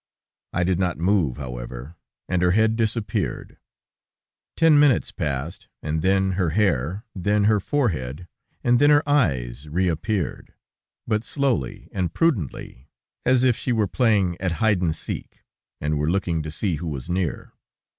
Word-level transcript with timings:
I 0.51 0.63
did 0.63 0.79
not 0.79 0.97
move, 0.97 1.37
however, 1.37 1.95
and 2.27 2.41
her 2.41 2.49
head 2.53 2.75
disappeared. 2.75 3.59
Ten 4.57 4.79
minutes 4.79 5.11
passed, 5.11 5.67
and 5.83 6.01
then 6.01 6.31
her 6.31 6.49
hair, 6.57 7.05
then 7.13 7.43
her 7.43 7.59
forehead, 7.59 8.27
and 8.63 8.79
then 8.79 8.89
her 8.89 9.07
eyes 9.07 9.69
reappeared, 9.69 10.55
but 11.05 11.23
slowly 11.23 11.87
and 11.91 12.11
prudently, 12.15 12.89
as 13.27 13.43
if 13.43 13.55
she 13.55 13.71
were 13.71 13.85
playing 13.85 14.37
at 14.41 14.53
hide 14.53 14.81
and 14.81 14.95
seek, 14.95 15.43
and 15.79 15.99
were 15.99 16.09
looking 16.09 16.41
to 16.41 16.49
see 16.49 16.77
who 16.77 16.87
was 16.87 17.07
near. 17.07 17.53